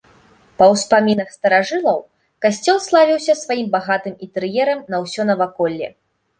Па 0.61 0.67
ўспамінах 0.75 1.29
старажылаў, 1.37 1.99
касцёл 2.47 2.77
славіўся 2.87 3.37
сваім 3.43 3.71
багатым 3.79 4.19
інтэр'ерам 4.29 4.85
на 4.91 4.97
ўсё 5.07 5.31
наваколле. 5.33 5.95